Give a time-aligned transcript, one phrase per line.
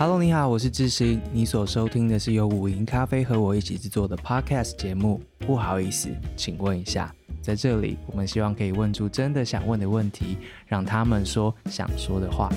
[0.00, 1.20] Hello，你好，我是智行。
[1.32, 5.20] 你所收听的是由五营咖啡和我一起制作的 Podcast 节目。
[5.40, 7.12] 不好意思，请问一下，
[7.42, 10.38] 在这里，我们希望可以问出真的想问的问题，
[10.68, 12.48] 让他们说想说的话。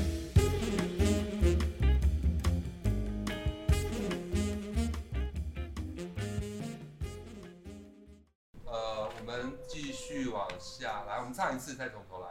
[8.66, 12.28] 呃，我们继续往下来，我们唱一次，再从头来，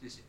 [0.00, 0.22] 谢谢。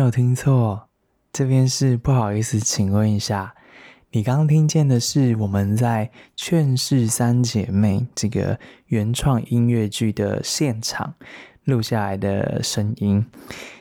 [0.00, 0.88] 没有听错，
[1.30, 3.54] 这边是不好意思，请问一下，
[4.12, 11.12] 你刚刚听见的是我们在《劝世三姐妹》这个原创音乐剧的现场
[11.64, 13.26] 录下来的声音。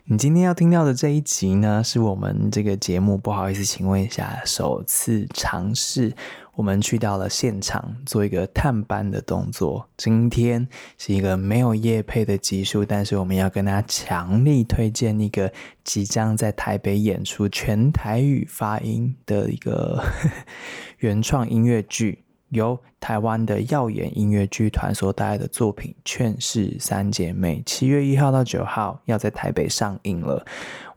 [0.03, 6.13] 你今天要听到的这一集呢，是我们这个节目不好意思，请问一下，首次尝试。
[6.59, 9.87] 我们去到了现场，做一个探班的动作。
[9.95, 15.49] 今天是一个没有夜配的集数，但是我们要跟大家强力推荐一个
[15.85, 20.03] 即将在台北演出全台语发音的一个
[20.99, 22.25] 原创音乐剧。
[22.49, 30.45] 由台湾的耀眼音乐剧团所带来的作品《劝世三姐妹》，七月一号到九号要在台北上映了。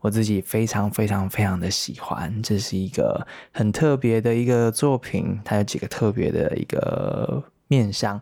[0.00, 5.40] 我自己非常非常非常的喜欢，这是一个很特别的一个作品。
[5.44, 8.20] 它有几个特别的一个面向。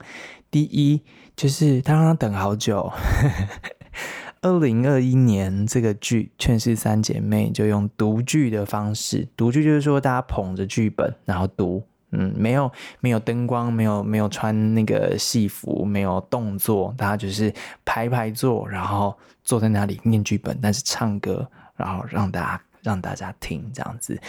[0.51, 1.01] 第一，
[1.35, 2.93] 就是它让他等好久。
[4.43, 11.83] 二零二一年，这个剧《劝世三姐妹》就用读剧的方式，读剧就是说大家捧着剧本然后读。
[12.13, 17.53] 嗯，没有没有灯光，没有没有穿那个戏服，没有动作，大家就是
[17.85, 24.21] 排排坐，然后坐在那里念剧本，但是唱歌，然后让大家让大家听这样子。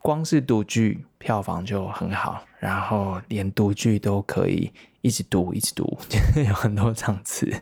[0.00, 5.98] 光是读剧票房就很好，然后连读剧都可以一直读一直读，
[6.46, 7.52] 有很多场次，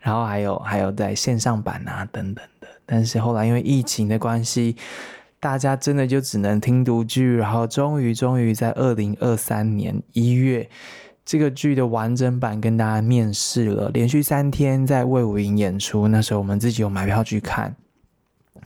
[0.00, 4.76] 然后还有还有在线上版啊等等的，但是后来因为疫情的关系。
[5.40, 10.68] 大家真的就只能听读剧，然后终于终于在二零二三年一月，
[11.24, 16.08] 这个剧的完整版跟大家面世了，连续三天在魏武营演出。
[16.08, 17.76] 那时候我们自己有买票去看。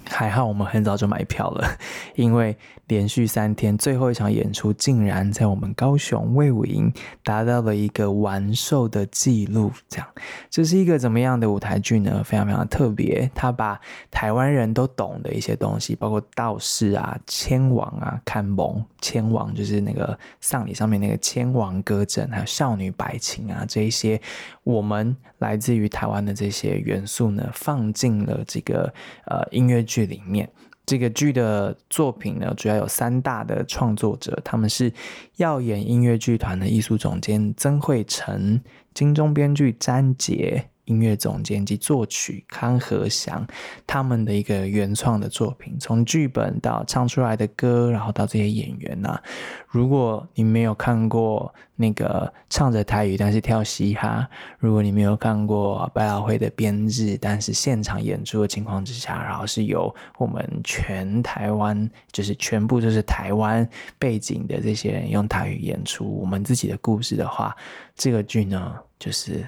[0.06, 1.66] 还好我们很早就买票了，
[2.16, 2.56] 因为
[2.88, 6.92] 连续三天最后一场演出竟然在我们高雄魏武营
[7.24, 9.70] 达到了一个完售的记录。
[9.88, 10.06] 这样，
[10.50, 12.22] 这是一个怎么样的舞台剧呢？
[12.24, 13.80] 非常非常特别，他把
[14.10, 24.20] 台湾人都懂的一些东西，包括道士啊、千王啊、看蒙千王，就是那个丧礼上面那个千王歌阵，还有少女白琴啊这一些，
[24.64, 28.92] 我们来自于台湾的这些元素呢，放进了这个
[29.26, 29.91] 呃音乐剧。
[29.92, 30.48] 剧里面，
[30.86, 34.90] 这个剧的作品呢，主要有三大的创作者，他们是
[35.36, 38.58] 耀眼音乐剧团的艺术总监曾慧成、
[38.94, 40.68] 金钟编剧詹杰。
[40.86, 43.46] 音乐总监及作曲康和祥，
[43.86, 49.20] 他们的一个原创的作品，从剧本到唱出来的歌，然后到这些演员呐、
[49.68, 54.28] 如果你没有看过那个唱着台语但是跳嘻哈，
[54.58, 63.66] 如果你没有看过百老汇的编制，但是现场演出的情况之下，然后是由我们全台湾，就是全部都是台湾
[64.00, 67.56] 背景的这些人用台语演出我们自己的故事的话，
[67.94, 69.46] 这个剧呢，就是。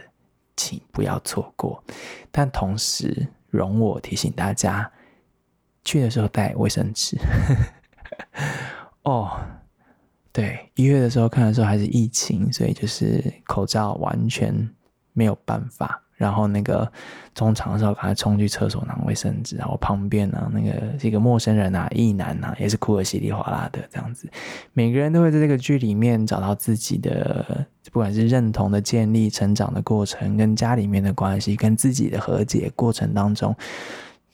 [0.56, 1.83] 请不要错过，
[2.31, 4.91] 但同时容我提醒大家，
[5.85, 7.17] 去的时候带卫生纸。
[9.03, 9.31] 哦，
[10.33, 14.71] 对，一月的时候看的时候还是疫情，所以就是口罩完全
[15.12, 16.01] 没有办法。
[16.17, 16.91] 然后那个
[17.35, 19.56] 中场的时候，赶快冲去厕所拿卫生纸。
[19.56, 24.31] 然后旁边呢，那个是一个陌生人啊，异男啊，也是哭得稀里哗啦的这样子。
[24.73, 33.54] 每个人都会在这个剧里面找到自己的，不管是认同的建立、成长的过程，跟家里面的关系，跟自己的和解过程当中，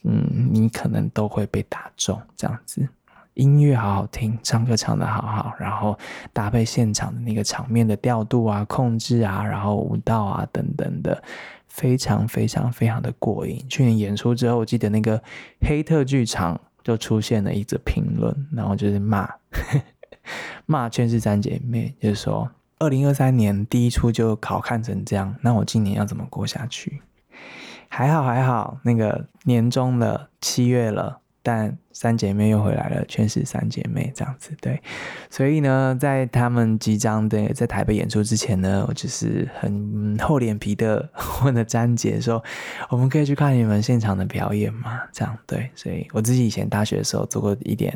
[0.03, 2.87] 嗯，你可能都会被打中这样子。
[3.35, 5.97] 音乐好好听，唱歌唱得好好，然后
[6.33, 11.23] 搭配现场的那个场面的调度啊、控制啊，然后舞蹈啊等等的，
[11.67, 13.63] 非常非常非常的过瘾。
[13.69, 15.21] 去年演出之后，我记得那个
[15.61, 19.29] 黑特剧场就出现了一则评论，然后就是骂
[20.65, 22.49] 骂劝世三姐妹，就是说
[22.81, 26.99] 二零二三年第一出就考看成这样，那我今年要怎么过下去？
[27.87, 34.81] 还好还好，那个年终了，七月了，但三姐妹又回来了，全是三姐妹这样子，对，
[35.29, 41.07] 所以呢，在他们即将的在台北演出之前呢，我就是很厚脸皮的
[41.43, 42.43] 问了詹姐说，
[42.89, 45.01] 我们可以去看你们现场的表演吗？
[45.11, 47.95] 这样对，所以我自己以前大学的时候做过一点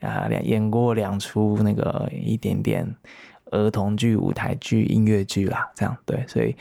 [0.00, 2.92] 啊，两演过两出那个一点点
[3.54, 6.54] 儿童剧、舞台剧、音乐剧啦，这样对，所以。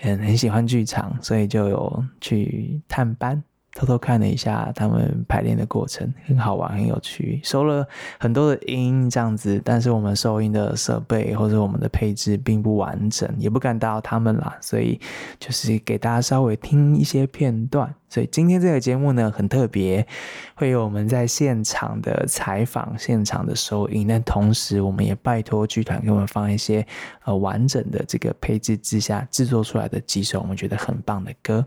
[0.00, 3.42] 很很喜欢剧场，所以就有去探班。
[3.78, 7.86] 偷偷看了一下他们排练的过程，很好玩，很有趣，收了
[8.18, 9.62] 很多的音这样子。
[9.64, 15.00] 但是我们收音的设备或者我们的配置并不完整，也不敢打扰他们啦，所以
[15.38, 17.94] 就是给大家稍微听一些片段。
[18.10, 20.04] 所以今天这个节目呢，很特别，
[20.54, 26.84] 会有我们在现场的采访、现场的收音，但同时我们也拜托剧团给我们放一些
[27.26, 31.62] 呃完整的这个配置之下制作出来的几首我们觉得很棒的歌。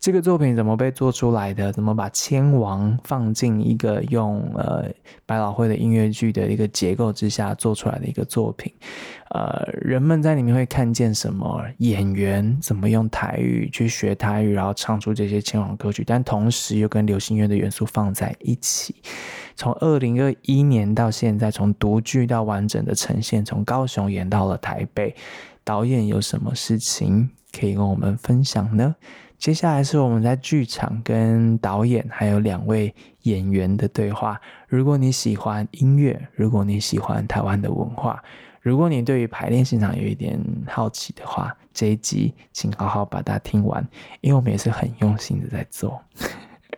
[0.00, 1.72] 这个作品怎么被做出来的？
[1.72, 4.88] 怎么把千王放进一个用呃
[5.26, 8.72] 百老汇的音乐剧的一个结构之下做出来的一个作品？
[9.30, 11.60] 呃，人们在里面会看见什么？
[11.78, 16.04] 演员怎么用台语去学台语，然后唱出这些千王歌曲？
[16.06, 18.94] 但同时又跟流行乐的元素放在一起。
[19.56, 25.14] 从二零二一年到现在，从独剧到完整的呈现，从高雄演到了台北，
[25.64, 28.94] 导演有什么事情可以跟我们分享呢？
[29.38, 32.92] 接下来是我们在剧场跟导演还有两位
[33.22, 34.38] 演员的对话。
[34.66, 38.20] 如果你喜欢音乐，如果你喜欢台湾的文化，
[38.60, 43.86] 如果你对于排练现场有一点好奇的话，这一集请好好把它听完，
[44.20, 46.02] 因为我们也是很用心的在做。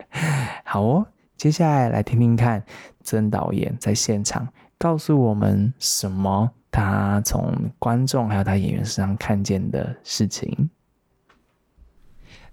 [0.63, 1.07] 好哦，
[1.39, 2.63] 接下来来听听看
[3.03, 4.47] 曾导演在现场
[4.77, 10.69] 告诉我们什么，他从观众还有他演员身上看见的事情。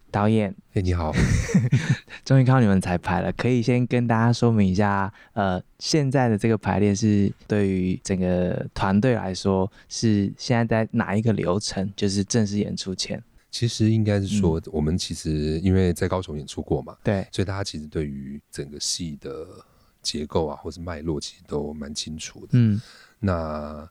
[0.09, 1.11] 导演，哎，你好，
[2.23, 3.31] 终于看到你们彩排了。
[3.33, 11.91] 可以先跟大家说明一下，呃，现在的这个排练是对于整个团队来说是现在在哪一个流程？
[11.95, 13.21] 就是正式演出前。
[13.51, 19.45] 其实应该是说，我们其实因为在高雄演出过嘛，对、嗯，所以大家其实对于整个戏的
[20.01, 22.49] 结构啊，或是脉络，其实都蛮清楚的。
[22.53, 22.81] 嗯，
[23.19, 23.87] 那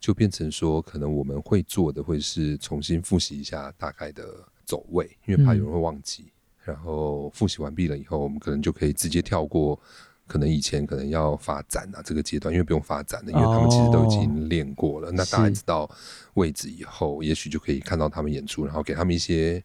[0.00, 4.24] 就变成说，可能我们会做的会是重新复习一下大概的。
[4.66, 6.24] 走位，因为怕有人会忘记。
[6.24, 9.80] 嗯、然后复习完毕了以后，我们可能就可以直接跳过，
[10.26, 15.08] 可能以前可能要发展啊这个阶段，因为不用发展了，因为他们其实都已经练过了。
[15.08, 15.88] 哦、那大家知道
[16.34, 19.62] 位置以后，也许就可以看到他们演出，然后给他们一些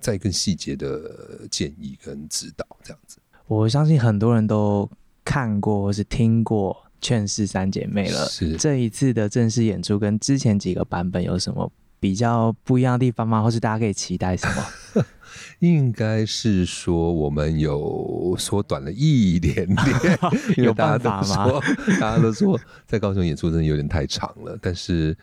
[0.00, 3.18] 再更细节的建议跟指导，这样子。
[3.46, 4.88] 我相信很多人都
[5.24, 8.26] 看过或是听过《劝世三姐妹》了。
[8.26, 11.70] 是这一次的正式演出跟之前几个版本有什么？
[12.00, 13.42] 比较不一样的地方吗？
[13.42, 15.04] 或是大家可以期待什么？
[15.60, 20.18] 应该是说我们有缩短了一点点，
[20.64, 21.60] 有办法吗？
[22.00, 25.16] 大家都说在高雄演出真的有点太长了，但是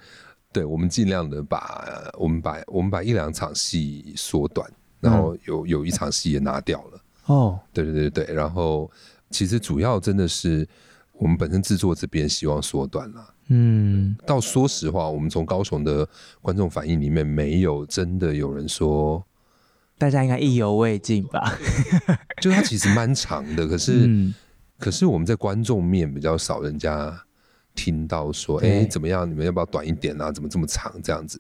[0.52, 4.70] 对我们尽量的把我们把我们把一两场戏缩短，
[5.00, 7.02] 然后有有一场戏也拿掉了。
[7.28, 8.92] 哦，对对对对，然后
[9.30, 10.68] 其实主要真的是
[11.18, 13.34] 我们本身制作这边希望缩短了。
[13.48, 16.08] 嗯，到说实话，我们从高雄的
[16.42, 19.24] 观众反应里面，没有真的有人说，
[19.98, 21.58] 大家应该意犹未尽吧？
[22.42, 24.34] 就它其实蛮长的，可是、嗯，
[24.80, 27.16] 可是我们在观众面比较少，人家
[27.76, 29.30] 听到说，哎、欸，怎么样？
[29.30, 30.32] 你们要不要短一点啊？
[30.32, 30.92] 怎么这么长？
[31.04, 31.40] 这样子，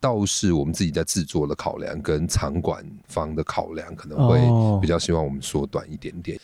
[0.00, 4.40] 倒是我们自己在制作的考量跟场馆方的考量，可能会
[4.80, 6.40] 比较希望我们缩短一点点。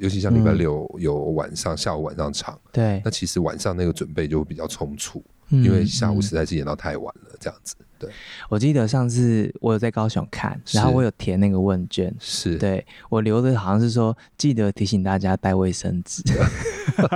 [0.00, 7.76] 尤其像礼拜六有晚上、嗯、下午晚上场，对，那其实晚上那个准备就会比较匆促，嗯、因为下午实在是演到太晚了，这样子。
[8.00, 8.10] 对，
[8.48, 16.22] 我记得上次我有在高雄看，然后我有填那个问卷，是对我留的好像是说，记得提醒大家带卫生纸。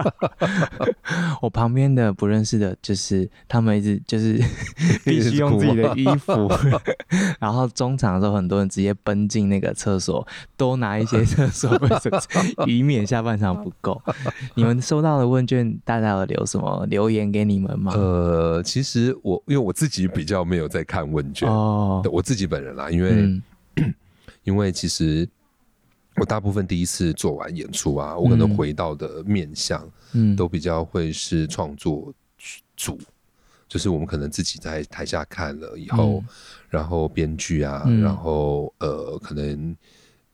[1.40, 4.38] 我旁边的不认识的，就是他们一直就是
[5.04, 6.50] 必须用自己的衣服，
[7.40, 10.26] 然后中场的时候，很多人直接奔进那个厕所，
[10.58, 12.28] 多拿一些厕所卫生纸，
[12.66, 14.00] 以免下半场不够。
[14.54, 17.92] 你们收到的问卷，大家有留什么留言给你们吗？
[17.94, 20.68] 呃，其实我因为我自己比较没有。
[20.74, 21.48] 在看问卷。
[21.48, 23.42] 哦，我自己本人啦，因为、嗯、
[24.42, 25.26] 因为其实
[26.16, 32.12] 我大部分第一次做完演出啊，我可能回到的面向，嗯，都比较会是创作
[32.76, 32.98] 组，
[33.68, 36.24] 就是我们可能自己在台下看了以后，嗯、
[36.68, 39.76] 然后编剧啊，嗯、然后呃，可能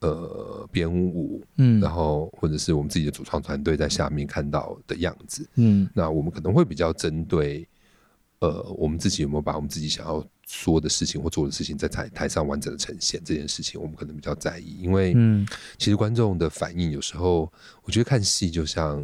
[0.01, 7.67] 呃编舞，嗯，然后或者是我们自己的主创团队在下面看到的样子，嗯，那我们可能会比较针对，
[8.41, 10.23] 呃，我们自己有没有把我们自己想要。
[10.47, 15.15] 说的事情或做的事情，在台台上完整的呈现这件事情，我们可能比较在意，因为
[15.77, 17.49] 其实观众的反应有时候，
[17.83, 19.01] 我觉得看戏就像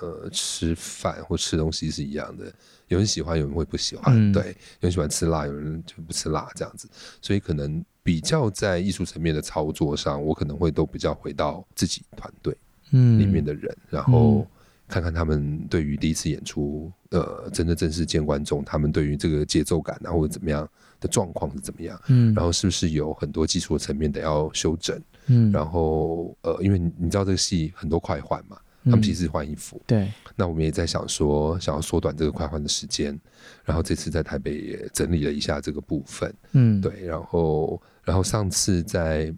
[0.00, 2.50] 呃吃饭或吃东西是一样的，
[2.88, 6.88] 有人喜欢，有人会不喜欢，嗯、对，有人喜欢吃辣，有人就不吃辣这样子，
[7.20, 12.56] 所以可能比较在艺术层面的操作上，我可能会都比较回到自己团队
[12.92, 14.46] 嗯里面的人，嗯、然后。
[14.88, 20.68] 看看他们对于第一次演出，呃，真的正式见观众，他们对于这个节奏感啊，或者怎么样
[21.00, 22.00] 的状况是怎么样？
[22.08, 25.00] 嗯，然后是不是有很多技术的层面得要修整？
[25.26, 30.12] 嗯，然后呃，因为你知道这个戏很多快换嘛，他们其实换衣服，对。
[30.36, 33.18] 那我们也在想说，想要缩短这个快换的时间，
[33.64, 37.06] 然后这次在台北也整理了一下这个部分，嗯，对。
[37.06, 39.34] 然后，然后上次在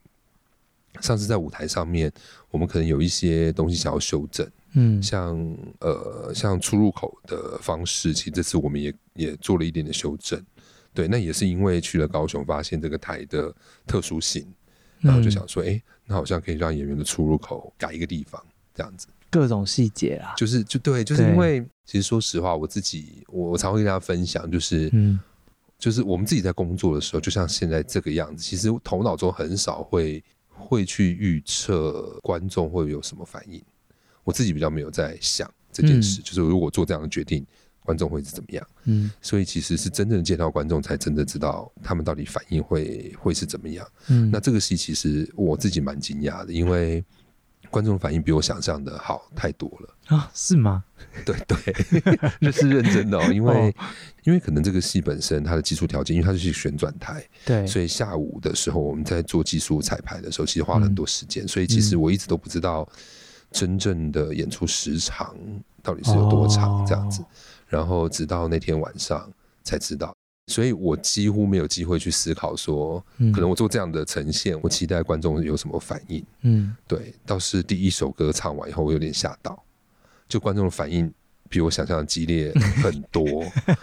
[1.01, 2.13] 上次在舞台上面，
[2.51, 4.47] 我们可能有一些东西想要修正。
[4.73, 5.39] 嗯，像
[5.81, 10.43] 呃，像出入口的方式，其实这次我们也也做了一点点修正。
[10.93, 13.55] 对，那也是因为去了高雄，发现这个台的
[13.87, 14.47] 特殊性，
[15.01, 18.45] 然后就想说，哎、嗯，那好像可以让演员的出入口改一个地方，
[18.75, 19.07] 这样子。
[19.31, 25.21] 各种细节啊，就是就对，就是因为其实说实话，我自己我我常会跟大家分享，就是嗯，
[25.79, 33.63] 就是我们自己在工作的时候，就像现在这个样子，其实头脑中很少会会去预测观众会有什么反应。
[34.29, 37.47] 我自己比较没有在想这件事，嗯、就是如果做这样的决定，
[37.81, 38.69] 观众会是怎么样？
[38.85, 43.89] 嗯，所以其实是真正见到观众，才真的知道他们到底反应会会是怎么样。
[44.09, 47.03] 嗯，那这个戏其实我自己蛮惊讶的，因为
[47.71, 50.31] 观众反应比我想象的好太多了啊？
[50.35, 50.85] 是吗？
[51.25, 51.75] 对 对，
[52.43, 53.75] 这 是认真的哦，因为、哦、
[54.25, 62.87] 因为可能这个戏本身它的技术条件，因为它是旋转台，对，所以下午的时候我们在做技术彩排的时候，其实花了很多时间，嗯、所以其实我一直都不知道。
[63.51, 65.35] 真正的演出时长
[65.83, 66.85] 到底是有多长？
[66.87, 67.25] 这样子，
[67.67, 69.31] 然后直到那天晚上
[69.65, 70.15] 才知道，
[70.49, 73.03] 所以我几乎没有机会去思考说，
[73.33, 76.25] 可能我做这样的呈现，我期待观众有什么反应。
[76.43, 79.63] 嗯，对，倒是第一首歌唱完以后，我有点吓到，
[80.29, 81.13] 就观众的反应
[81.49, 82.53] 比我想象的激烈
[82.83, 83.25] 很多。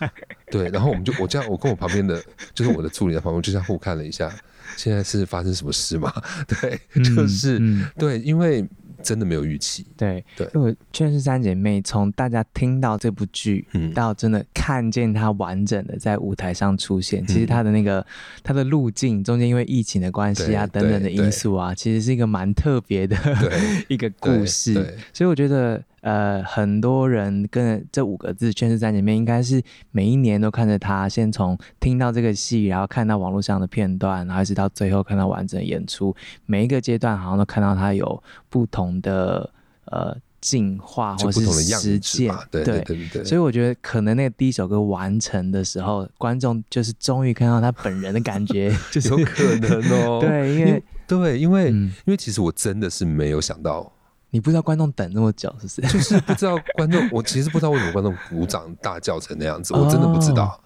[0.51, 4.31] 对，然后我们就我这样，我跟我旁边的，就是我的助理在旁边，就这样互看了一下，
[4.77, 6.11] 现在是发生什么事吗？
[6.61, 7.59] 对，就是
[7.97, 8.63] 对，因为。
[9.05, 18.03] 真的没有预期，对对，因为《劝世三姐妹》从大家听到这部剧，嗯，到真的看见她完整的在舞台上出现，嗯、其实她的那个
[18.43, 23.15] 她的路径中间，因为疫情的关系啊等等的因素啊，其实是一个蛮特别的
[23.87, 24.73] 一个故事，
[25.13, 25.81] 所以我觉得。
[26.05, 29.59] 呃，很多人跟这五个字《圈世三姐妹》应该是
[29.89, 39.49] 每一年都看着他，先从听到这个戏，然后看到网络上的片段，然后一直到最后看到完整演出，每一个阶段好像都看到他有不同的
[39.85, 43.23] 呃进化或是实践，对对对。
[43.23, 50.19] 所以我觉得可能那个第一首歌完成的时候，观众就是终于看到他本人的感觉，就是有可能哦。
[50.21, 53.91] 对，因为对，因为、因为其实我真的是没有想到。
[54.29, 55.93] 你不知道观众等那么久，是不是？
[55.93, 60.59] 就是不知道观众， 我其实不知道为什么观众鼓掌大叫成那样子，我真的不知道。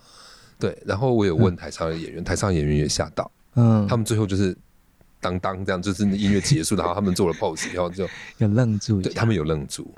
[0.58, 4.58] 对，然后我有问台上的演员，台上演员也吓到，嗯，他们最后就是
[5.22, 8.08] 当当这样，就是音乐结束，然后他们做了 pose， 然后就
[8.40, 9.94] 有愣住，对他们有愣住，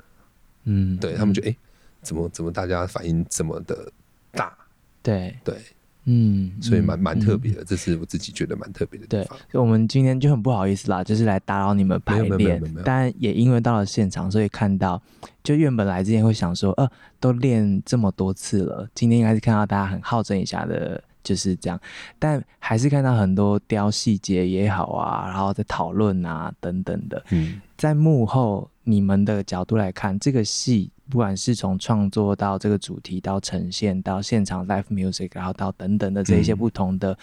[0.64, 1.56] 嗯，对他们就哎，
[2.02, 3.90] 怎么怎么大家反应这么的
[4.32, 4.56] 大？
[5.02, 5.56] 对对。
[6.04, 9.38] 嗯，所以蛮蛮特别的，嗯、这是我自己觉得蛮特别的地方。
[9.52, 15.00] 以我们今天就很不好意思啦，就是来打扰你们排练，但也因为到了现场，所以看到，
[15.44, 16.90] 就原本来之前会想说，呃，
[17.20, 21.78] 都练这么多次了，今天应该是看到大家很好整一下的，就是这样，
[22.18, 27.24] 但还是看到很多雕细节也好啊，然后在讨论啊等等的。
[27.30, 30.90] 嗯，在幕后你们的角度来看，这个戏。
[31.12, 37.16] 不管是从创作到这个主题，到呈现，到现场 live music，然后到等等的这一些不同的，嗯、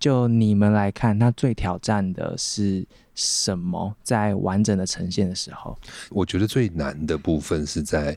[0.00, 2.82] 就你们来看，它最挑战的是
[3.14, 3.94] 什么？
[4.02, 5.78] 在完整的呈现的时候，
[6.08, 8.16] 我觉得最难的部分是在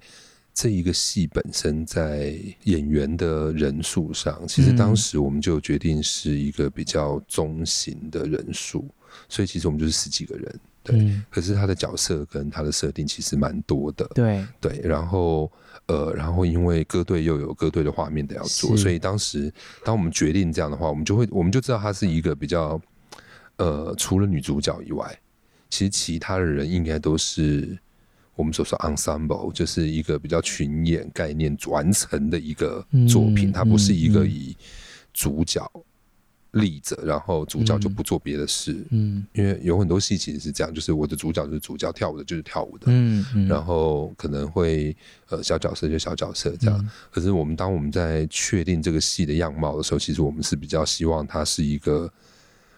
[0.53, 2.33] 这一个戏本身，在
[2.63, 10.59] 演员的人数上，其实当时我们就决定是一个比较中型的人数，嗯、所以其实我们就是十几个人。
[10.89, 14.05] 对，嗯、可是他的角色跟他的设定其实蛮多的。
[14.15, 15.51] 对对，然后
[15.87, 19.51] 呃，然后因为歌队又有歌队的画面得要做，所以当时
[19.83, 22.79] 当我们决定这样的话，我们就会我们就知道他是一个比较
[23.57, 25.17] 呃，除了女主角以外，
[25.69, 27.77] 其实其他的人应该都是
[28.35, 34.55] 我们所说 ensemble，就是一个比较群演概念完成的一个作品，它不是一个以
[35.13, 35.69] 主角。
[36.51, 38.83] 立着，然后主角就不做别的事。
[38.89, 42.87] 嗯，因为有很多戏其实是这样，就是我的主角就是主角，跳舞的就是跳舞的。
[42.87, 43.47] 嗯嗯。
[43.47, 44.95] 然后可能会
[45.29, 46.79] 呃小角色就小角色这样。
[46.79, 52.11] 嗯、可是我们当我们在确定这个戏的样貌的时候，其实我们是比较希望它是一个，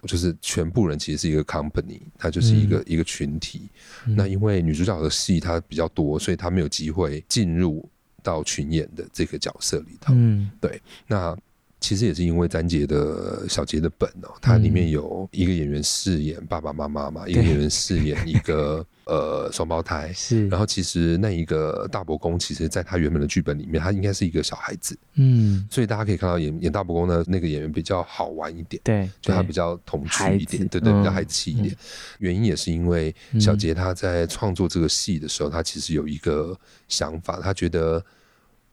[0.03, 3.69] 就是全部人其实是一个 company，它就是一个、嗯、一个群体。
[4.05, 7.87] 嗯、那因为女主角的戏它比较多，所以她没有机会进入
[8.21, 10.13] 到群演的这个角色里头。
[10.13, 10.81] 嗯，对。
[11.07, 11.37] 那
[11.81, 20.47] 其实也是因为詹杰的小杰的本哦，它里面有一个演员饰演爸爸妈妈嘛，一个演员饰演一个 呃双胞胎，是。
[20.47, 25.67] 然后其实那一个大伯公，其实在他原本的剧本里面，他应该是一个小孩子，嗯。
[25.71, 31.75] 所以大家可以看到演演大伯公的那个演员比较好玩一点，对，就他比较童趣一点，对对，比较孩子气一点。
[32.19, 36.55] 原因也是因为小杰他在创作这个戏的时候，他其实有一个
[36.87, 38.05] 想法，他觉得。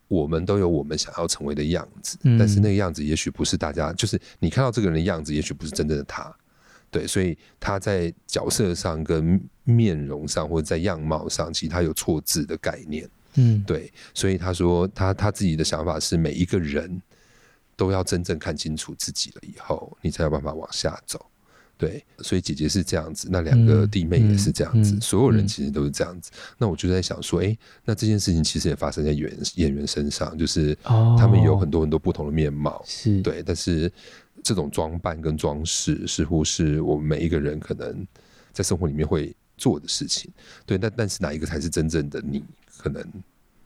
[0.08, 6.34] 我们都有我们想要成为的样子，嗯、但是那个样子也许不是大家，就是你看到这个人的样子，也许不是真正的他，
[6.90, 17.00] 对，所以他在角色上、跟面容上或者在样貌上，其实他有错字的概念，嗯，对，所以他说他他自己的想法是，每一个人
[17.76, 21.24] 都要真正看清楚自己了以后，你才有办法往下走。
[21.78, 26.32] 对，所以姐姐是这样子，那两个弟妹也是这样子，嗯嗯、所有人其实都是这样子。
[26.34, 33.42] 嗯、那我就在想说，哎、欸，那这件事情其实也发生在演员演员身上，就是他们有很多很多不同的面貌，是、哦、对。
[33.44, 33.90] 但是
[34.42, 38.04] 这种装扮跟装饰，似乎是我们每一个人可能
[38.52, 40.28] 在生活里面会做的事情。
[40.66, 42.42] 对，但但是哪一个才是真正的你？
[42.76, 43.04] 可能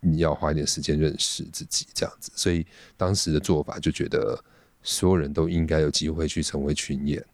[0.01, 2.31] 你要花一点时间认识自己，这样子。
[2.35, 2.67] 所以
[2.97, 4.39] 当时的做法就觉得，
[4.83, 7.25] 所有人都应该有机会去成为群演。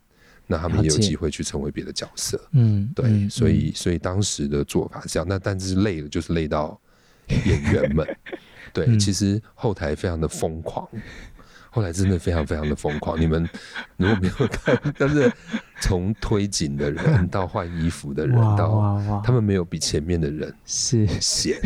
[0.51, 6.81] 那他们也有机会去成为别的角色，嗯，对，嗯、所以所以当时的做法是这样，那但是累了就是累到
[7.29, 8.07] 演员们，
[8.73, 10.89] 对，嗯、其实后台非常的疯狂。
[11.79, 13.49] 后来真的非常非常的疯狂，你们
[13.97, 15.33] 如果没有看，但是
[15.81, 21.57] 从推紧的人 到换衣服的人到他们没有比前面的人是闲，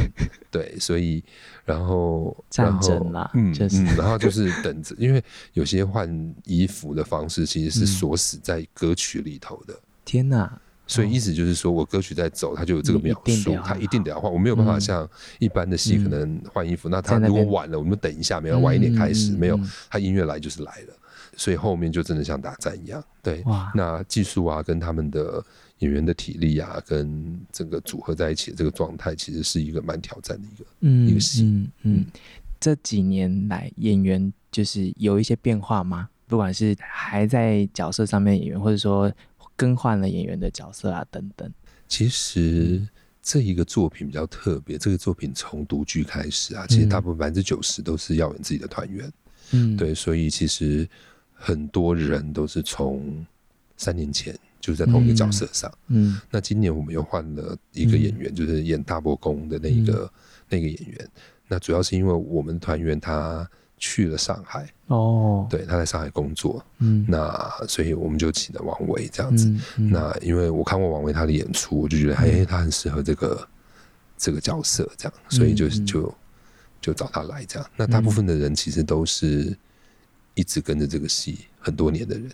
[0.51, 1.25] 对，所以
[1.65, 9.75] 然后 然后嗯嗯，然后就是等着，因为有些换衣服的方式其实是锁死在歌曲里头的。
[10.05, 10.61] 天哪！
[10.93, 14.31] 所以意思就是说，我歌曲在走，它就有这个描述，它一定得要换。
[14.31, 16.87] 我没有办法像一般的戏，可能换衣服。
[16.91, 20.95] 那他如果晚了，我们等一下，没有晚一点开始，没有，他音乐来就是来了。
[21.35, 23.03] 所以后面就真的像打战一样。
[23.23, 23.43] 对，
[23.75, 25.43] 那技术啊，跟他们的
[25.79, 31.45] 演员的体力啊，跟整个组合在一起的这个状态，其实是一个蛮挑战的一个一个戏。
[31.45, 32.07] 嗯嗯，
[32.61, 36.11] 这几年来，演员就是有一些变化吗？
[36.27, 39.11] 不管是还在角色上面演员，或者说。
[39.63, 41.49] 更换了演员的角色啊，等等。
[41.87, 42.85] 其实
[43.23, 49.13] 这一个作品比较特别，这个作品从独剧开始啊，其实大部分百分之九十都是耀文自己的团员。
[49.53, 50.89] 嗯，对，所以其实
[51.33, 53.25] 很多人都是从
[53.77, 55.73] 三年前就是在同一个角色上。
[55.87, 60.13] 嗯，那今年我们又换了一个演员，就是演大伯公的那一个
[60.49, 61.09] 那个演员。
[61.47, 63.49] 那主要是因为我们团员他。
[63.85, 69.49] 去了上海哦，对，他在上海工作，嗯，那所以我们就请了王维这样子。
[69.49, 73.49] 嗯嗯、那因为我看过王维他的演出，我就觉得哎、嗯，他很适合这个
[74.17, 76.15] 这个角色，这样，所以就就
[76.81, 77.69] 就找他来这样。
[77.75, 79.53] 那大部分的人其实都是
[80.35, 82.31] 一直跟着这个戏很多年的人。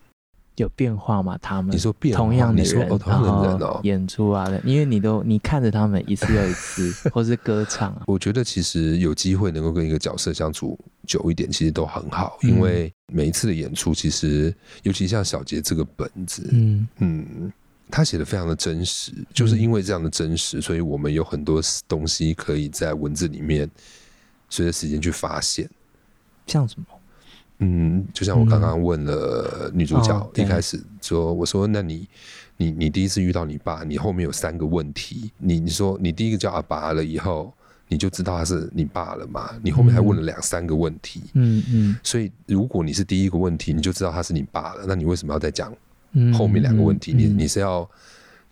[0.63, 1.39] 有变化吗？
[1.41, 8.03] 他们你说变同样的人，哦，同样的人哦，演出啊，因为你都你看着他们一次又一次， 或是歌唱啊。
[8.07, 17.53] 我觉得其实有机会能够跟一个角色相处久一点，其实都很好，因为每一次的演出，其实尤其像小杰这个本子，嗯嗯，
[17.91, 23.69] 他写的非常的真实，就是因为这样的真实，所以我们有很多东西可以在文字里面
[24.51, 25.69] 随着时间去发现，
[26.47, 26.87] 像什么？
[27.61, 32.07] 嗯，就像我刚刚问了女主角，一开始说，我说，那你，
[32.57, 37.53] 你，你第一次遇到你爸，你后面有三个问题，你你说你第一个叫阿爸了以后，
[37.89, 39.51] 你就知道他是你爸了嘛？
[39.63, 45.73] 你后面还问了两三个问题，嗯嗯，所以如果你是第一个问题，你就知道他是你爸了，那你为什么要再讲
[46.33, 47.13] 后面两个问题？
[47.13, 47.89] 你你是要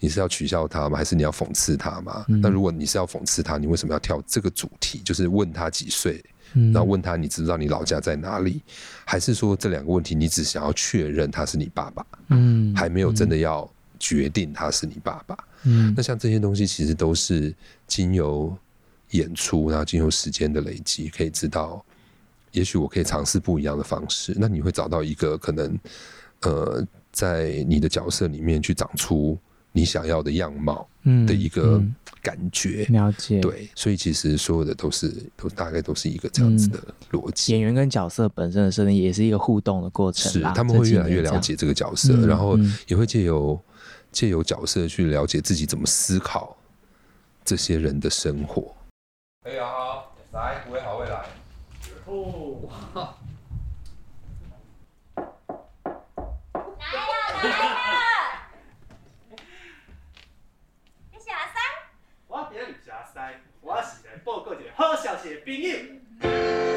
[0.00, 0.98] 你是要取笑他吗？
[0.98, 2.24] 还是你要讽刺他吗？
[2.26, 5.00] 那如果你是要讽刺他，你为什么要跳这个主题？
[5.04, 6.20] 就是问他几岁？
[6.72, 8.62] 然后问他，你知不知道你老家在哪里？
[9.04, 12.06] 还是说这两个问题你只想要确认他是你爸爸？
[12.28, 15.36] 嗯，还没有真的要决定他是你爸爸。
[15.64, 17.54] 嗯，那像这些东西其实都是
[17.86, 18.56] 经由
[19.10, 21.84] 演出，然后经由时间的累积，可以知道，
[22.52, 24.34] 也许我可以尝试不一样的方式。
[24.36, 25.78] 那你会找到一个可能，
[26.42, 29.38] 呃，在你的角色里面去长出
[29.76, 30.88] 你想要的样貌
[31.26, 31.78] 的一个
[32.22, 33.40] 感觉，嗯嗯、了解。
[33.40, 37.52] 对，所以其实所有的都是都大概都是一个这样子的逻辑。
[37.52, 43.60] 演员跟角色本身的设定也是一个互动的过程，是他们会越来越了解这个角色，嗯、然后也会借由
[44.10, 46.56] 借由角色去了解自己怎么思考
[47.44, 48.74] 这些人的生活。
[49.44, 51.26] 可以啊，好，来，五位好，未来。
[52.06, 52.56] 哦，
[52.94, 53.10] 来了，
[63.14, 63.36] 来了。
[63.62, 64.70] 我是来报告一个
[65.26, 66.75] 好消息的朋友。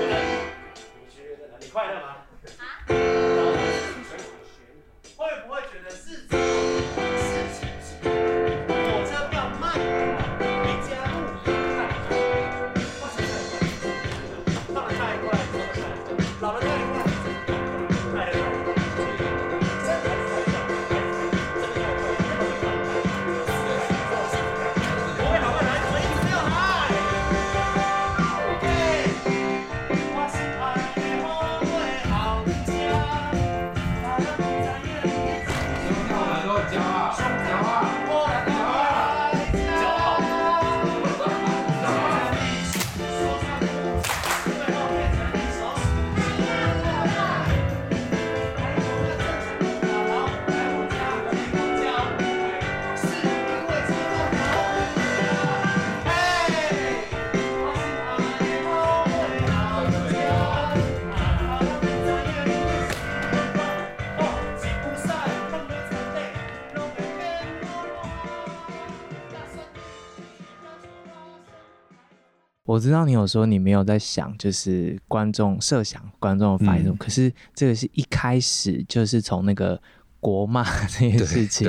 [72.69, 79.81] 我知道你有说你没有在想，就是观众设想观众的反应，嗯、可是这个是一开始就是从那个
[80.19, 81.67] 国骂 这件事情，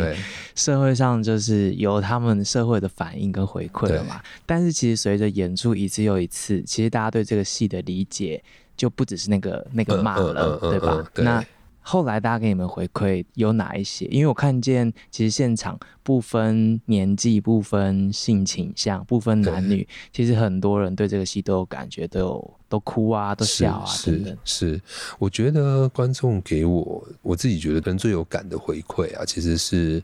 [0.55, 4.21] 社会上就是有他们社会的反应跟回馈了嘛。
[4.45, 8.45] 但是其实随着演出一次又一次，其实大家对这个戏的理解
[8.77, 11.03] 就不只是那个那个骂了，对吧？
[11.15, 11.43] 那。
[11.83, 14.05] 后来大家给你们回馈有哪一些？
[14.07, 24.37] 因为我看见其实现场不分年纪、不分性倾向、不分男女，其实很多人对这个戏都有感觉，都有都哭啊，都笑啊等等。
[24.45, 24.83] 是，是，
[25.19, 30.03] 我觉得观众给我我自己觉得跟最有感的回馈啊，其实是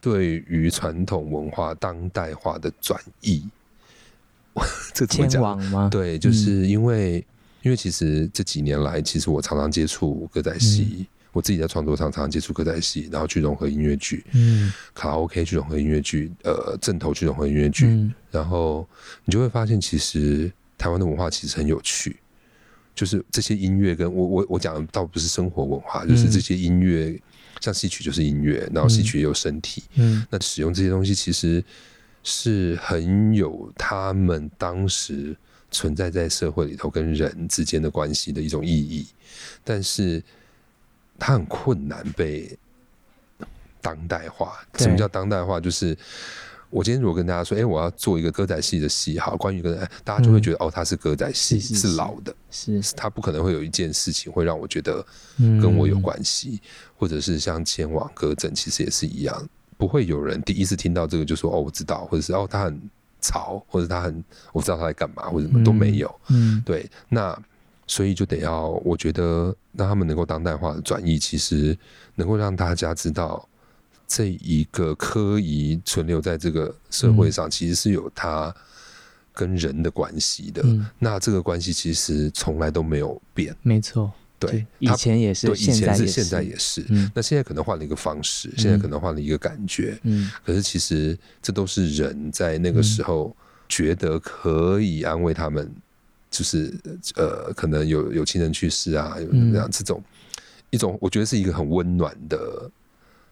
[0.00, 3.42] 对于传统文化当代化的转译。
[4.94, 5.90] 这怎么讲？
[5.90, 7.18] 对，就是因为。
[7.18, 7.24] 嗯
[7.62, 18.88] 因为其实这几年来，其实我常常接触歌仔戏，嗯、我自己在创作上常常接触歌仔戏，然后去融合音乐剧，嗯，卡拉 OK 去融合音乐剧，呃，正头去融合音乐剧，嗯、然后
[19.26, 22.16] 你就会发现，其实台湾的文化其实很有趣，
[22.94, 27.20] 就是这些音乐跟我我我讲的倒不是生活文化，就是这些音乐，嗯、
[27.60, 31.62] 像戏曲就是音乐，然后戏曲也有身体，嗯，那使用这些东西其实
[32.22, 35.36] 是很有他们当时。
[35.70, 39.06] 存在在社会里头跟人之间的关系的一种意义，
[39.62, 40.22] 但是
[41.18, 42.58] 它很困难被
[43.80, 44.58] 当代化。
[44.76, 45.60] 什么叫当代化？
[45.60, 45.96] 就是
[46.70, 55.04] 我今天如果跟大家说，哎、欸，我要做一个歌仔戏的戏，好，关于歌仔，大家就会觉得，嗯、哦，它是歌仔戏，是，老的，是，它不可能会有一件事情会让我觉得
[55.38, 62.80] 跟我有关系，嗯、或者是像前往歌阵，其实也是一样，不会有人第一次听到这个就说，哦，我知道，或者是哦，他很。
[63.20, 66.20] 吵，或者他很，我知道他在干嘛，或者什么都没有。
[66.28, 67.36] 嗯，对，那
[67.86, 71.76] 所以就得要，我觉得让他们能够当代化的转移，其实
[72.14, 73.48] 能够让大家知道，
[74.06, 78.54] 这一个科仪存留在这个社会上，其实是有它
[79.32, 80.62] 跟人的关系的。
[80.64, 84.12] 嗯，那这个关系其实从来都没有变，没错。
[84.40, 86.82] 对，以前也是，对，以前是，现在也是。
[86.88, 90.00] 嗯，那现在可能换了一个方式，现在可能换了一个感觉。
[90.04, 93.36] 嗯，可是其实这都是人在那个时候
[93.68, 95.70] 觉得可以安慰他们，
[96.30, 96.74] 就是
[97.16, 100.02] 呃，可能有有亲人去世啊，有这样这种
[100.70, 102.70] 一种，我觉得是一个很温暖的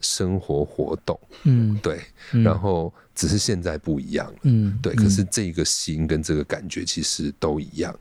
[0.01, 1.19] 生活活动。
[1.45, 1.99] 嗯，对。
[2.43, 4.31] 然后只是现在不一样。
[4.43, 4.93] 嗯，对。
[4.93, 7.97] 可是这个心跟这个感觉其实都一样。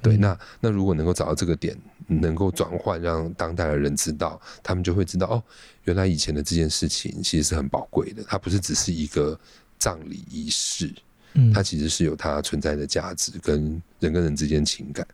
[0.00, 5.42] 对，那那如果能够找到这个点，能够转换，让当代的人知道，他们就会知道哦，
[5.84, 9.38] 原来以前的这件事情其实是很宝贵的，它不是只是一个
[9.78, 10.92] 葬礼仪式，
[11.34, 15.06] 嗯，它其实是有它存在的价值跟人跟人之间情感。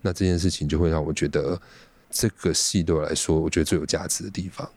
[0.00, 1.60] 那这件事情就会让我觉得，
[2.10, 4.68] 这个戏对我来说，我觉得最有价值的地方。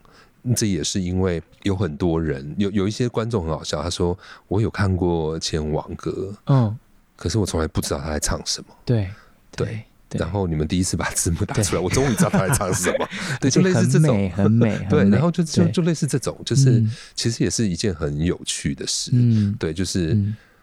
[0.56, 6.78] 这也是因为有很多人，有有一些观众很好笑，他说我有看过《千王歌》，嗯，
[7.14, 9.10] 可是我从来不知道他在唱什么，对。
[9.56, 9.82] 对，
[10.18, 13.08] 然后你们第一次把字幕打出来，我终于知道他在唱什么。
[13.40, 14.86] 对，就类似这种，很美，很美。
[14.88, 16.82] 对，然后就就就类似这种，就是
[17.14, 19.10] 其实也是一件很有趣的事。
[19.14, 20.16] 嗯，对，就是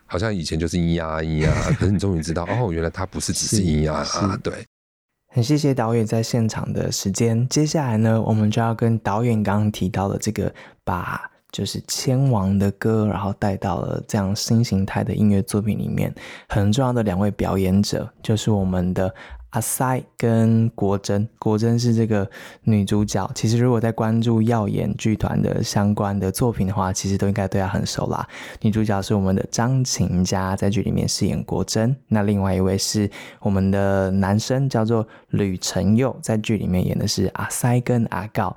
[0.06, 4.38] 好像以前就是咿呀咿呀，可是你终于知道， 哦，原来他不是只是咿呀啊。
[4.44, 4.54] 对，
[5.34, 7.48] 很谢谢导演在现场的时间。
[7.48, 11.22] 接下来呢，我们就要跟导演刚刚提到的这个把。
[11.50, 16.14] 就是千王的歌，然后带到了这样新形态的音乐作品里面，
[16.50, 19.12] 很重要的两位表演者，就是我们的。
[19.52, 22.30] 阿塞跟国珍，国珍是这个
[22.64, 23.30] 女主角。
[23.34, 28.28] 其实如果在关注耀眼剧团的相关的作品的话，其实都应该对她很熟啦。
[28.62, 31.96] 女主角是我们的张晴佳，在剧里面饰演国珍。
[32.08, 38.56] 那另外一位是我们的男生，叫做吕承佑，在剧里面演的是阿塞跟阿告。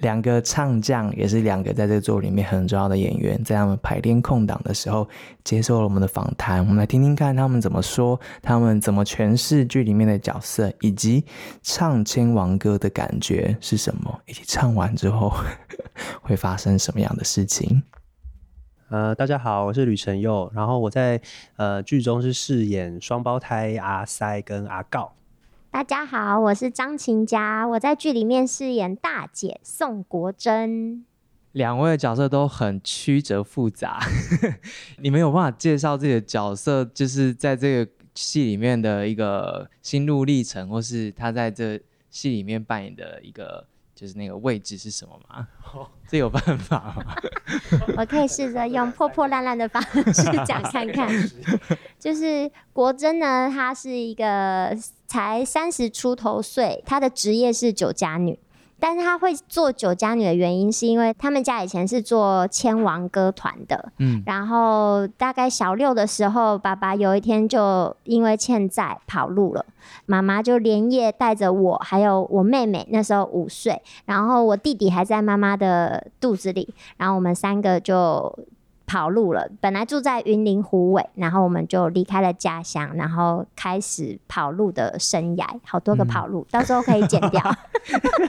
[0.00, 5.08] 两个唱将，也是两个在这个作品里面很重要的演员，在他们排练空档的时候，
[5.42, 6.60] 接受了我们的访谈。
[6.60, 11.24] 我们来听听看他们怎么说，他们怎么诠释剧里面的角色，以及
[11.62, 15.32] 唱千王歌的感觉是什么，以及唱完之后
[16.22, 17.82] 会发生什么样的事情。
[18.90, 21.20] 呃，大家好，我是吕晨佑，然后我在
[21.56, 25.12] 呃剧中是饰演双胞胎阿塞跟阿告。
[25.70, 31.04] 大家好，我是张琴佳，我在剧里面饰演大姐宋国珍。
[31.52, 34.00] 两位角色都很曲折复杂，
[34.98, 41.78] 你们有办法介绍自己的角色，就是在这个戏里面的一个心路历程，或是他在这
[42.10, 43.66] 戏里面扮演的一个
[43.98, 45.48] 就是那个位置是什么吗？
[46.08, 47.16] 这有办法吗？
[47.98, 51.08] 我可以试着用破破烂烂的方式 讲看看。
[51.98, 54.72] 就是国珍呢，她是一个
[55.08, 58.38] 才三十出头岁，她的职业是酒家女。
[58.80, 63.92] 但是他会做酒家女的原因，是因为他们家以前是做千王歌团的。
[63.98, 69.64] 嗯，然后大概小六的时候，爸爸有一天就因为欠债跑路了，
[70.06, 78.38] 妈妈就连夜带着我还有我妹妹，那时候五岁，然后我弟弟还在妈妈的肚子里，然后我们三个就。
[78.88, 87.40] 跑路了，本来住在云林湖尾，然后我们就离开了家乡，然后开始跑路的生涯，好多个跑路，嗯、到时候可以剪掉。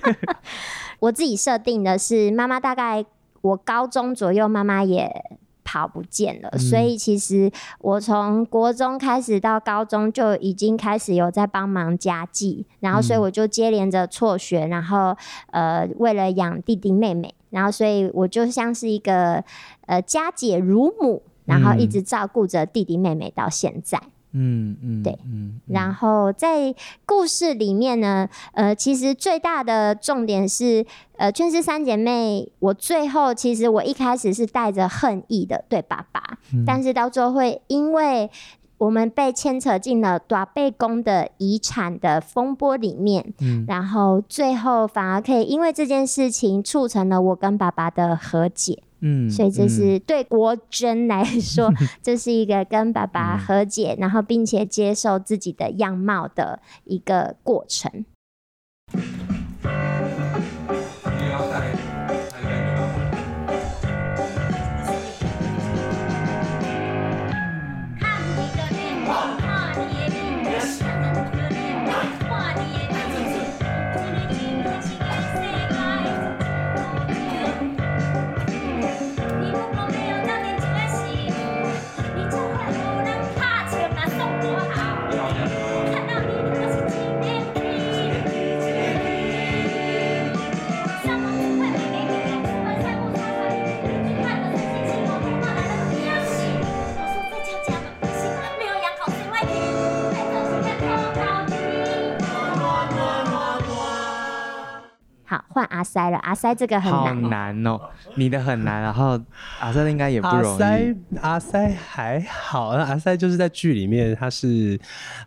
[0.99, 3.03] 我自己设定的是，妈妈大概
[3.41, 5.39] 我高中左右，妈妈也。
[5.71, 15.15] 跑不见了，所以其实我从国中开始到高中就已经开始有在帮忙家计，然后所以我就接连着辍学，然后
[15.51, 19.43] 呃为了养弟弟妹妹，然后所以我就像是一个
[19.85, 24.01] 呃家姐如母，然后一直照顾着弟弟妹妹到现在。
[24.31, 30.85] 嗯嗯，对，嗯，然后在故事里面呢，呃，其实最大的重点是，
[31.17, 38.29] 呃，劝世三姐妹，我最后其实我一开始是带着恨意的对爸爸，嗯、但是到最后会因为
[38.79, 48.81] 我们被牵扯进了大伯公的遗产的风波里面，嗯，然后最后反而可以因为这件事情促成了我跟爸爸的和解。
[49.01, 58.03] 嗯，所以这是对国珍来 说，这是一个跟爸爸和解，然后并且接受自己的样貌的一个过程。
[105.89, 107.79] 塞了，阿塞这个很难，好难哦，
[108.15, 109.19] 你的很难，然后
[109.59, 110.45] 阿塞应该也不容易。
[110.51, 114.79] 阿塞，阿塞还好，那阿塞就是在剧里面，他是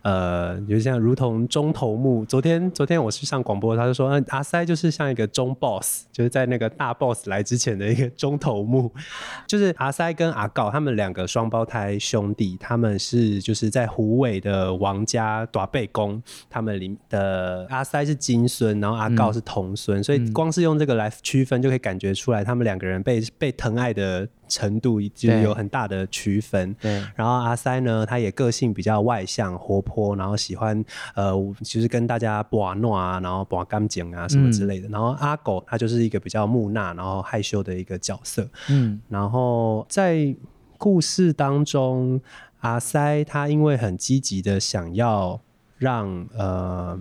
[0.03, 2.23] 呃，就像如同中头目。
[2.25, 8.89] 昨天，昨天我去上广播，他就说，嗯，阿塞就是像一个中 boss，就是在那个大 boss 来之前的一个中头目。
[9.45, 20.23] 就是阿塞跟阿告他们两个双胞胎兄弟，他们是就是在虎尾的王家大贝公，他们里的阿塞是金孙，然后阿告是童孙，嗯，所以。
[20.31, 26.73] 光是用这个来区分，就可以感觉出来，他们两个人被被疼爱的程度，就有很大的区分。
[26.79, 27.03] 对。
[27.15, 30.85] 然后阿塞呢，他也个性比较外向、活泼，然后喜欢
[31.15, 34.87] 呃，就是跟大家玩闹啊，然后玩干净啊什么之类的。
[34.87, 38.47] 嗯、然后阿狗他就是一个比较木讷，然后害羞的一个角色。
[38.69, 39.01] 嗯。
[39.09, 40.35] 然后在
[40.77, 42.21] 故事当中，
[42.59, 45.41] 阿塞他因为很积极的想要。
[45.79, 46.97] 让呃。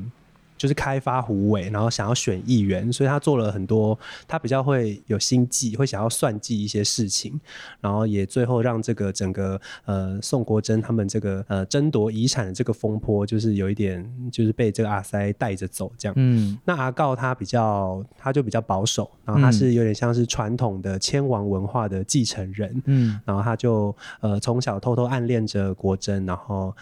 [0.62, 3.98] 就是开发胡伟，然后想要选议员，所以他做了很多，
[4.29, 7.40] 他比较会有心计，会想要算计一些事情，
[7.81, 16.14] 然后也最后让这个整个呃宋国珍他们这个呃争夺遗产的这个风波，就是有一点就是被这个阿塞带着走这样。
[16.16, 22.81] 嗯，那阿告他比较他就比较保守，然后他是有点像是传统的千王文化的继承人。
[22.85, 26.72] 嗯，然后他就呃从小偷偷暗恋着国珍，然后。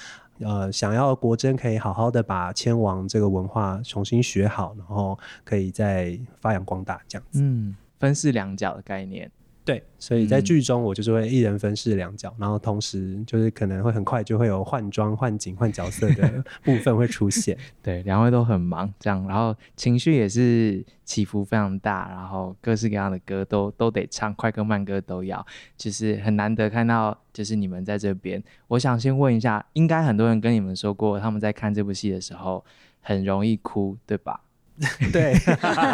[0.40, 7.40] 呃，想要国珍可以好好的把千王这个文化重新学好，然后可以再发扬光大这样子。
[7.42, 9.30] 嗯，分饰两角的概念。
[9.62, 17.56] 对，所以在剧中我就是会一人分饰两角，嗯，然后同时就是可能会很快就会有换装、换景、换角色的 部分会出现。
[17.82, 25.44] 对，两位都很忙，这样，然后情绪也是起伏非常大，然后各式各样的歌都都得唱，快歌慢歌都要，
[25.76, 28.42] 就是很难得看到，就是你们在这边。
[28.66, 32.64] 我想先问一下，应该很多人跟你们说过，他们在看这部戏的时候
[33.00, 34.40] 很容易哭，对吧？
[35.12, 35.34] 对，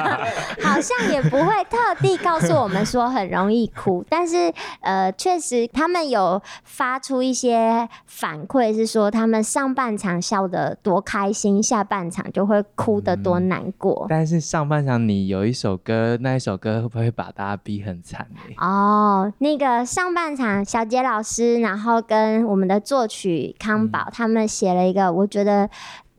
[0.63, 14.07] 好像也不会特地告诉我们说很容易哭，但是呃，确实他们有发出一些反馈，是说他们上半场笑得多开心，下半场就会哭得多难过。
[14.07, 18.27] 嗯、但是上半场你有一首歌，那一首歌会不会把大家逼很惨？
[18.59, 25.69] 哦，那个上半场小杰老师，然后跟我们的作曲康宝、嗯、他们写了一个，我觉得。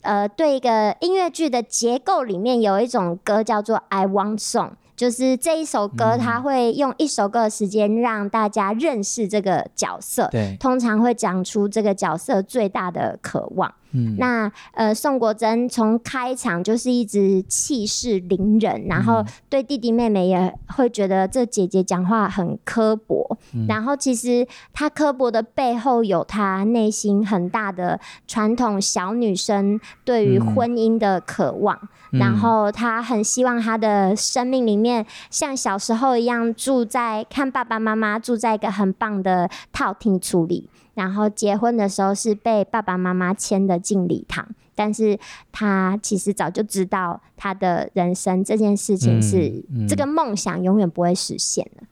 [0.02, 13.74] 呃，对一个音乐剧的结构里面有一种歌叫做《I Want Song》，就是这一首歌，它会用一首歌的时间让大家认识这个角色，对，通常会讲出这个角色最大的渴望。
[13.92, 23.38] 嗯、那呃，宋国珍从开场就是一直气势凌人，然后对弟弟妹妹也会觉得这姐姐讲话很刻薄。
[23.54, 31.78] 嗯、然后其实她刻薄的背后有她内心很大的传统小女生对于婚姻的渴望。
[32.12, 40.70] 嗯、然后她很希望她的生命里面像小时候一样住在看爸爸妈妈住在一个很棒的套厅处理。
[40.98, 45.16] 然后结婚的时候是被爸爸妈妈牵的进礼堂，但是
[45.52, 51.84] 他其实早就知道他的人生这件事情是、嗯嗯、这个梦想永远不会实现了，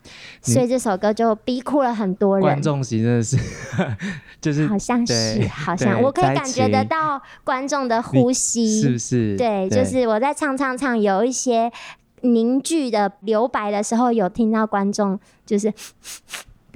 [0.41, 2.41] 所以这首歌就逼哭了很多人。
[2.41, 3.38] 观众席真的是，
[4.41, 9.38] 就是好像是好像我可以感觉得到观众的呼吸，是不是？
[9.38, 11.72] 对，就是我在唱唱唱有一些
[12.22, 15.72] 凝聚的留白的时候，有听到观众就是。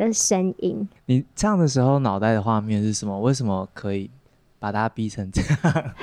[0.08, 3.20] 的声音，你唱的时候脑袋的画面是什么？
[3.20, 4.10] 为什么可以
[4.58, 5.60] 把它逼成这样？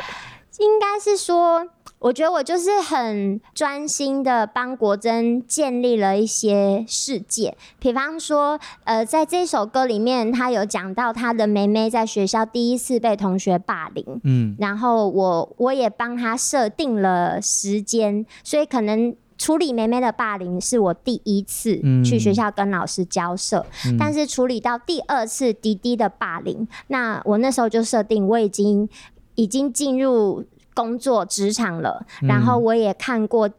[0.58, 7.54] 应该是说，我觉得我就是很专心的帮国珍建立了一些世界。
[7.78, 19.14] 比方说，呃，在这首歌里面，他有讲到他的妹妹在学校第一次被同学霸凌，嗯，然后我我也帮他设定了时间，所以可能。
[19.38, 28.88] 处理妹妹的霸凌是我第一次去学校跟老师交涉，嗯、但是处理到第二次弟弟的霸凌，那我那时候就设定我已经
[29.34, 30.44] 已经进入
[30.74, 33.50] 工作职场了，嗯，然后我也看过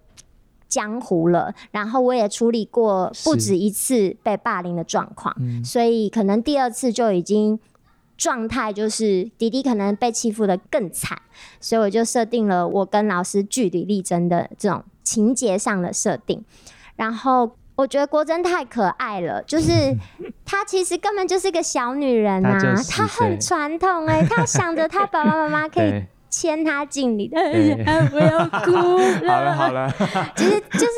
[0.68, 7.60] 江湖了，然后我也处理过不止一次被霸凌的状况，所以可能第二次就已经
[8.18, 11.18] 状态就是弟弟可能被欺负的更惨，
[11.62, 14.84] 所以我就设定了我跟老师据理力争的这种。
[15.08, 16.44] 情节上的设定，
[16.98, 19.96] 然后我觉得国珍太可爱了，就是
[20.44, 27.40] 她其实根本就是个小女人啊，她很传统哎、欸，她想着她爸爸妈妈可以 牵她进里的，
[28.12, 28.74] 不要哭
[29.24, 29.90] 了，好了好了，
[30.36, 30.92] 其实就是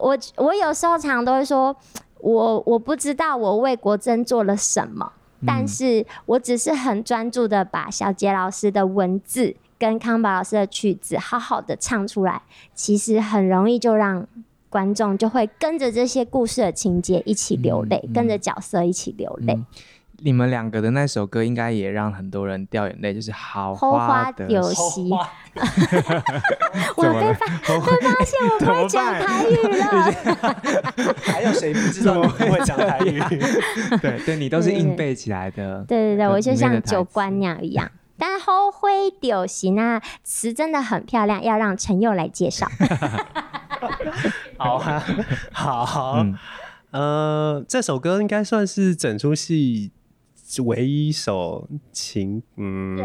[0.00, 1.76] 我我有时候常常都会说，
[2.20, 5.12] 我我不知道我为国珍做了什么，
[5.46, 9.54] 但是我只是很专注的把小杰老师的文字。
[9.82, 12.40] 跟康宝老师的曲子好好的唱出来，
[12.72, 14.24] 其实很容易就让
[14.70, 19.54] 观众就会跟着这些故事的情节一起流泪，嗯嗯，跟着角色一起流泪。
[19.54, 19.66] 嗯
[20.24, 25.10] 你们两个的那首歌应该也让很多人掉眼泪，就是好花的游戏。
[26.96, 29.84] 我被发被发现我不会讲台语了。
[31.22, 33.18] 还有谁不知道我不会讲台语？
[34.00, 35.84] 对对，你都是硬背起来的。
[35.88, 37.90] 对对对，我就像九官鸟一样。
[38.22, 42.68] 但后悔丢席那词真的很漂亮，要让陈佑来介绍。
[44.56, 45.04] 好啊，
[45.52, 46.38] 好，嗯、
[46.92, 49.90] 呃，这首歌应该算是整出戏。
[50.52, 52.98] 是唯一一首情，嗯，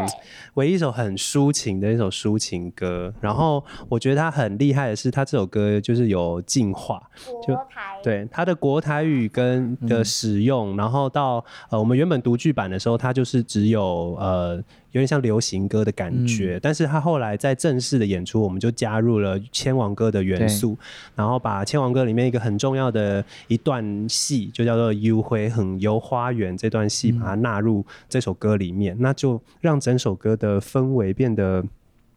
[0.52, 3.10] 唯一一首很抒情的一首抒情歌。
[3.22, 7.02] 然后我觉得他很厉害的是，他这首歌就是有进化，
[7.46, 7.58] 就
[8.02, 14.56] 对他的国台语跟的使用，然后到呃我们原本读剧版的时候，他就是只有呃
[14.92, 20.76] 有点像流行歌的感觉，嗯、但是他后来在正式的演出，我们就加入了千王歌的元素，
[21.14, 31.64] 然后把千王歌里面一个很重要的一段戏，就叫做《幽会很游花园》这段戏，把它纳入这首歌里面，嗯、那就让整首歌的氛围变得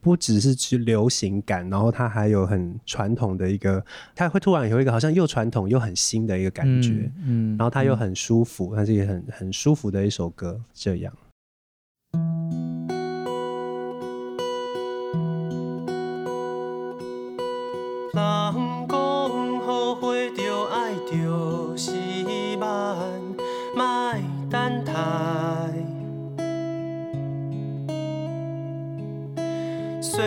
[0.02, 3.84] 不只是去流行感，然后它还有很传统的一个，
[4.16, 11.14] 它会突然有一个好像又传统又很新的一个感觉，嗯，嗯，然后它又很舒服，它是一个很很舒服的一首歌，这样。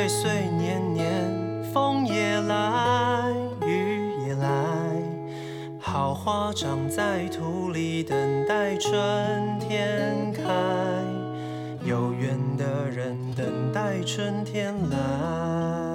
[0.04, 3.32] 岁岁年年，风也来，
[3.66, 4.50] 雨也来，
[5.80, 8.92] 好花长在土里，等待春
[9.58, 10.42] 天开。
[11.86, 15.93] 有缘的人，等待春天来。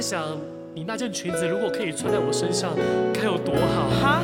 [0.00, 0.38] 想
[0.74, 2.72] 你那件裙子，如果可以穿在我身上，
[3.12, 3.88] 该有多好！
[4.00, 4.22] 哈。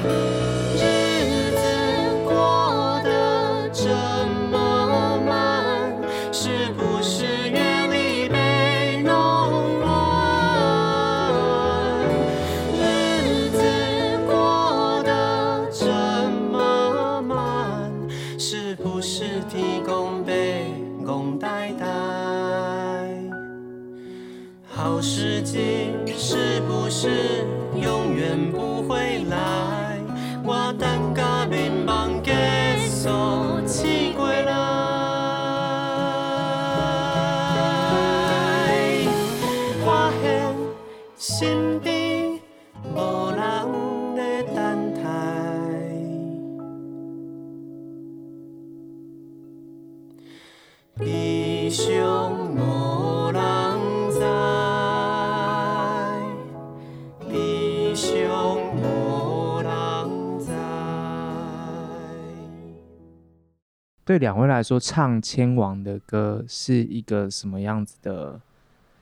[64.12, 68.38] 对两位来说，唱千王的歌是一个什么样子的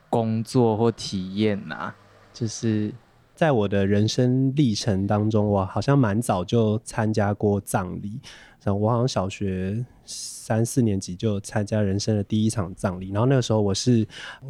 [0.08, 1.96] 工作或体验呢、啊？
[2.32, 2.94] 就是
[3.34, 8.20] 在我的人生历程当中，我好像蛮早就参加过葬礼，
[8.62, 9.84] 像我好像小学。
[10.02, 13.98] 三四年级就参加人生的第一场葬礼，然后那个时候我是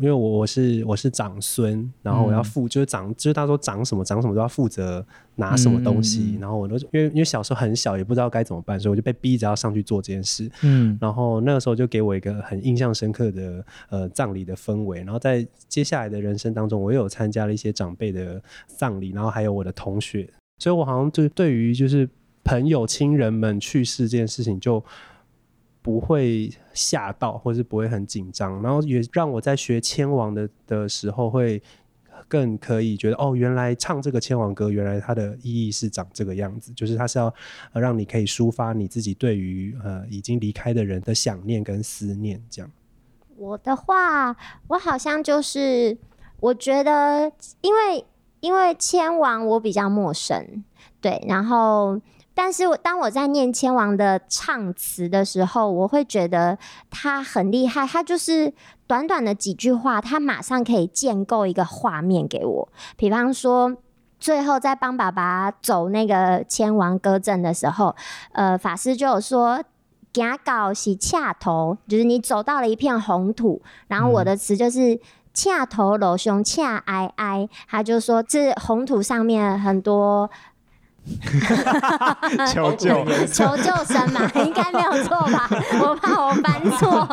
[0.00, 5.04] 因为我我是我是长孙，然后我要负、嗯、就是长就是他说长什么长什么都要负责
[5.34, 10.50] 拿什么东西，嗯、然后我都因为因为小时候很小也不知道该怎么办，所以我就被逼着要上去做这件事。
[10.62, 22.08] 嗯，然后那个时候就给我一个很印象深刻的呃葬礼的氛围，然后在接下来的人生当中，我又有参加了一些长辈的葬礼，然后还有我的同学，所以我好像就对于就是
[22.44, 24.84] 朋友亲人们去世这件事情就。
[25.82, 31.60] 不会吓到，或是不会很紧张，然后也让我在学千王的的时候会
[32.28, 37.32] 更可以觉得哦，原来唱这个千王歌，原来它的意义是长这个样子，就是它是要
[37.72, 42.70] 让你可以抒发你自己对于呃已经离开的人的想念跟思念这样。
[43.38, 44.36] 我的话，
[44.68, 45.96] 我好像就是
[46.40, 47.32] 我觉得，
[47.62, 48.04] 因为
[48.40, 50.62] 因为千王我比较陌生，
[51.00, 51.98] 对，然后。
[52.42, 56.56] 但是，当我在念千王的唱词的时候，我会觉得
[56.88, 57.86] 他很厉害。
[57.86, 58.50] 他就是
[58.86, 62.68] 短短的几句话，他马上可以建构一个画面给我。
[62.96, 63.76] 比方说，
[64.18, 67.94] 最后在帮爸爸走那个千王歌阵的时候，
[68.32, 69.62] 呃，法师就有说
[70.14, 74.98] ：“行到是恰头，就是你走到了一片红土。”然后我的词就是
[75.34, 80.30] “赤土路上赤哀哀”，他就说这红土上面很多。
[82.52, 83.04] 求救！
[83.26, 85.48] 求救声嘛，应该没有错吧？
[85.82, 87.08] 我怕我翻错。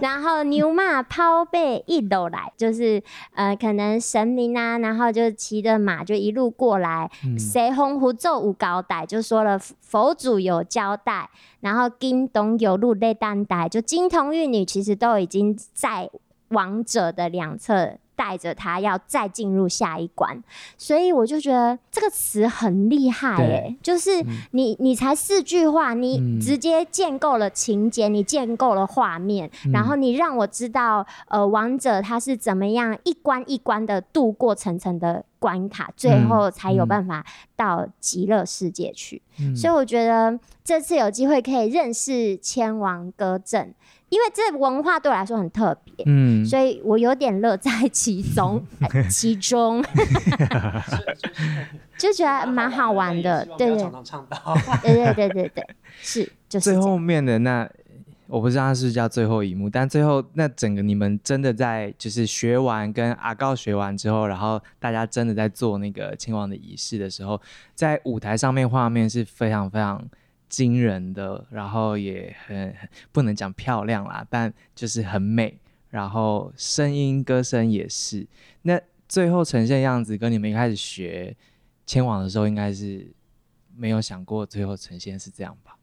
[0.00, 3.02] 然后牛马抛背一路来，就是
[3.34, 7.10] 呃，可能神明啊，然后就骑着马就一路过来。
[7.38, 11.30] 谁红胡奏无高代，就说了佛祖有交代。
[11.60, 16.08] 然后金童有路泪担待，就金童玉女其实都已经在
[16.48, 17.98] 王者的两侧。
[18.20, 20.42] 带着他要再进入下一关，
[20.76, 37.24] 所以我就觉得这个词很厉害哎、欸，就是你你才四句话，你直接建构了情节，你建构了画面，然后你让我知道呃王者他是怎么样一关一关的度过层层的关卡，最后才有办法
[37.56, 39.22] 到极乐世界去。
[39.56, 43.74] 所以我觉得这次有机会可以认识千王歌阵。
[44.10, 48.62] 因为这文化对我来说很特别，嗯，所以我有点乐在其中，
[49.08, 49.82] 其中，
[51.96, 53.70] 就觉得蛮好玩的， 对。
[53.70, 53.78] 对，
[54.82, 55.66] 对对对对对，
[56.02, 57.68] 是，就是最后面的那，
[58.26, 67.40] 我不知道它是叫最后一幕，但最后那整个你们真的在就是学完跟阿告学完之后，然后大家真的在做那个亲王的仪式的时候，
[67.76, 70.02] 在舞台上面画面是非常非常。
[70.50, 72.76] 惊人的，然后也很
[73.10, 75.58] 不能讲漂亮啦，但就是很美。
[75.88, 78.26] 然后声音、歌声也是。
[78.62, 78.78] 那
[79.08, 81.34] 最后呈现样子，跟你们一开始学
[81.86, 83.10] 牵亡的时候，应该是
[83.74, 85.76] 没有想过最后呈现是这样吧？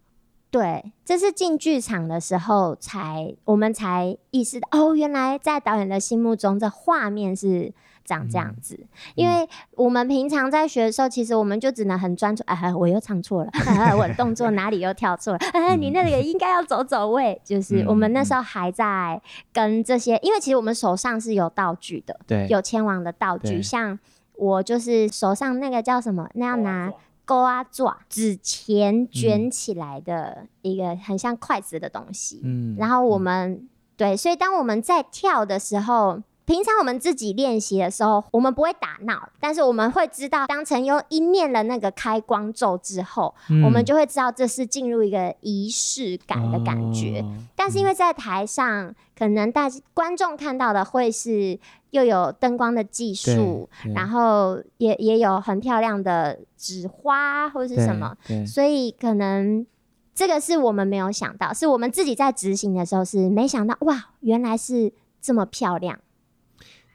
[0.52, 7.74] 对，这是进剧场的时候才，我们才意识到，哦，原来在导演的心目中，这画面是。
[8.08, 8.80] 长这样子，
[9.16, 12.42] 因为我们平常在学的时候，其实我们就只能很专注。
[12.46, 13.52] 哎，我又唱错了，
[13.98, 15.40] 我的动作哪里又跳错了？
[15.52, 17.40] 哎，你那个应该要走走位。
[17.44, 23.62] 就是我们那时候还在跟这些，因为其实我们手上是有道具的，对，有牵亡的道具。
[23.62, 24.00] 像
[24.36, 26.30] 我就是手上那个叫什么？
[26.36, 26.94] 那要拿
[27.26, 32.40] 钩啊爪纸钱卷起来的一个很像筷子的东西。
[32.46, 36.24] 嗯，然后我们对，所以当我们在跳的时候。
[36.48, 47.20] 平常我们自己练习的时候，我们不会打闹，但是我们会知道，当成优一念了那个开光咒之后，嗯、我们就会知道这是进入一个仪式感的感觉。
[47.20, 58.16] 哦、但是因为在台上，可能大观众看到的会是又有灯光的技术，然后也也有很漂亮的纸花或是什么，
[58.48, 59.68] 所以可能
[60.16, 66.00] 这个是我们没有想到，是我们自己在执行的时候是没想到，哇，原来是这么漂亮。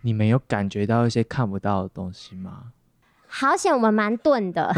[0.02, 2.64] 你们有感觉到一些看不到的东西吗？
[3.34, 4.70] 好险，我们蛮钝的。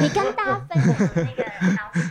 [0.00, 2.10] 你跟大家分享那个老师。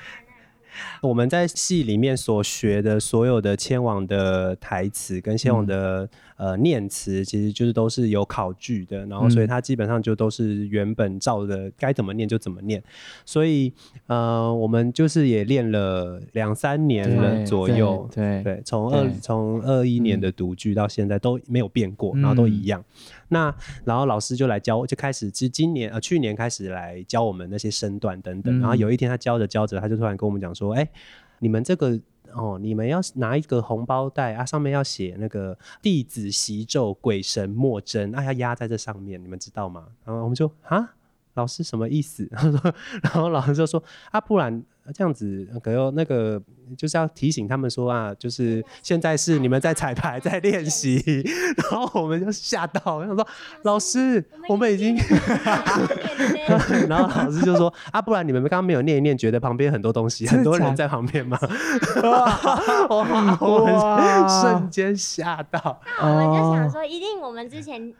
[1.01, 12.81] 我们在戏里面所学的所有的千王的台词跟千王的、嗯、呃念词，其实就是都是有考据的，然后所以它基本上就都是原本照着该怎么念就怎么念，
[13.25, 13.71] 所以
[14.07, 22.79] 呃我们就是也练了两三年了左右，对对，从二从二一年的读剧到现在都没有变过，然后都一样。
[22.79, 23.53] 嗯那
[23.85, 28.57] 然后老师就来教，就开始，其实今年呃去年开始来教我们那些身段等等。
[28.57, 30.89] 嗯、然后有一天他教着教着，他就突然跟我们讲说：“哎、欸，
[31.39, 31.99] 你们这个
[32.33, 40.95] 哦，你们要拿一个红包袋啊，上面要写那个弟子习咒，鬼神莫争，啊要压在这上面，你们知道吗？”然后我们就啊，
[41.33, 42.27] 老师什么意思？
[42.31, 42.71] 然 后
[43.03, 44.63] 然后老师就说：“啊，不然。”
[44.93, 46.41] 这样子，可有那个
[46.77, 51.23] 就是要提醒他们说啊，就是现在是你们在彩排，在练习，
[51.57, 53.27] 然后我们就吓到，然后说
[53.63, 54.95] 老师，我们已经，
[56.87, 61.37] 然后老师就说啊，不然你们刚刚没有念一念，觉得旁边很多东西，很多人在旁边吗？
[62.03, 62.39] 哇，
[63.41, 67.93] 我们瞬间吓到，那我们就想说，一定我们之前。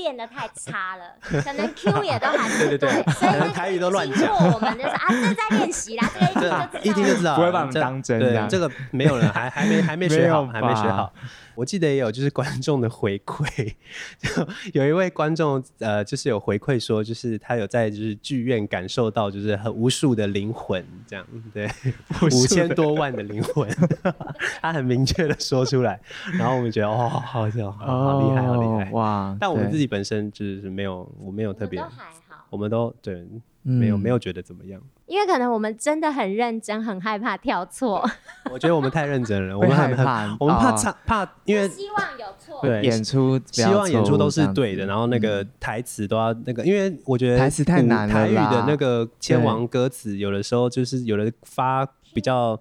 [0.00, 1.04] 练得太差了，
[1.42, 4.32] 可能 Q 也都还不对，对，对，对，所以台语都乱讲。
[4.52, 8.18] 我们就是啊，这在练习啦，这个一听就知道，一听就知道，不会把我们当真。
[8.18, 11.12] 对，这个没有人还还没还没学好，还没学好。
[11.54, 13.74] 我记得也有就是观众的回馈，
[14.20, 21.68] 就有一位观众呃，就是有回馈说，就是他有在就是剧院感受到就是很无数的灵魂这样，对，
[22.22, 23.68] 五千多万的灵魂，
[24.62, 26.00] 他很明确的说出来，
[26.38, 29.36] 然后我们觉得哦，好笑，好厉害，好厉害，哇！
[29.38, 33.26] 但我们自己本身就是没有，我没有特别，都还好，我们都对。
[33.62, 34.80] 没有没有觉得怎么样，
[35.10, 38.08] 因为可能我们真的很认真，很害怕跳错。
[38.48, 42.60] 我觉得我们太认真了，我们很怕，我们怕差怕，因为希望有错。
[42.62, 48.14] 对，演出希望演出都是对的，然后那个台词都要那个，因为我觉得台词太难了。
[48.14, 51.84] 台语的那个千王歌词，有的时候就是有的发
[52.14, 52.58] 比较。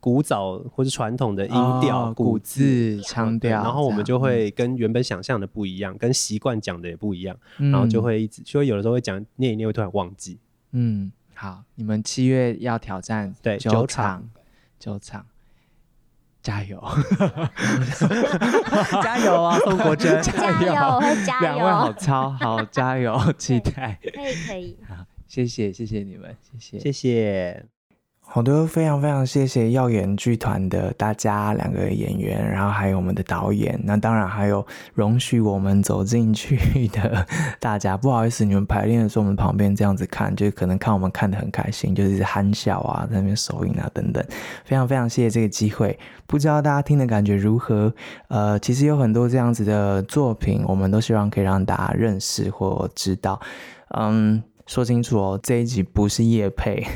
[0.00, 10.38] 古早或是传统的音调、古字、腔调，然后我们就会跟原本想象的不一样，跟习惯讲的也不一样，然后就会一直，所以有的时候会讲念一念，会突然忘记。
[10.70, 11.10] 嗯，
[11.40, 14.28] 好，你们七月要挑战对九场，
[14.76, 15.24] 九场，
[16.42, 16.82] 加油，
[19.00, 24.96] 加油啊，宋国珍， 加油，我会加油，两位好超，好加油，期待，可以可以，好，
[25.28, 26.80] 谢谢谢谢你们，谢谢。
[26.80, 27.64] 谢谢。
[28.30, 37.26] 好的，非常非常谢谢耀眼剧团的大家两个演员，然后还有我们的导演，那当然还有容许我们走进去的
[37.58, 37.96] 大家。
[37.96, 44.22] 不好意思，你们排练的时候，我们旁边这样子看，就是可能看我们看得很开心，就是憨笑啊，在那边手影啊等等。
[44.64, 47.92] 非常非常谢谢这个机会，不知道大家听的感觉如何？
[48.28, 53.40] 呃，其实有很多这样子的作品，我们都希望可以让大家认识或知道。
[53.96, 54.42] 嗯。
[54.68, 56.86] 说清楚哦，这一集不是业配，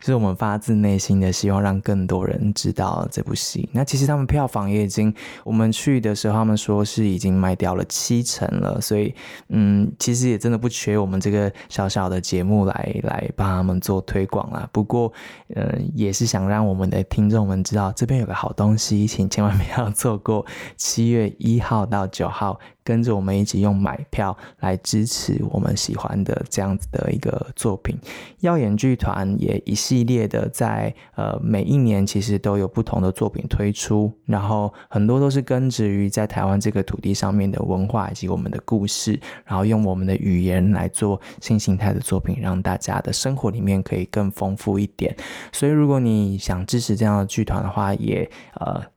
[0.00, 3.68] 就 是我们发自内心的希望让更多人知道这部戏。
[3.72, 9.14] 那其实他们票房也已经，我们去的时候他们说是已经卖掉了七成了，所以
[9.50, 14.68] 嗯，其实也真的不缺我们这个小小的节目来来帮他们做推广啦。
[14.72, 15.12] 不过，
[15.54, 20.44] 嗯，也是想让我们的听众们知道这边有个好东西，请千万不要错过
[20.76, 22.58] 七月一号到九号。
[22.84, 27.98] 跟着我们一起用买票来支持我们喜欢的这样子的一个作品。
[28.40, 45.16] 耀眼剧团也一系列的在呃每一年其实都有不同的作品推出，然后很多都是根植于在台湾这个土地上面的文化以及我们的故事，然后用我们的语言来做新形态的作品，让大家的生活里面可以更丰富一点。
[45.52, 48.30] 所以如果你想支持这样的剧团的话，也
[48.60, 48.93] 呃。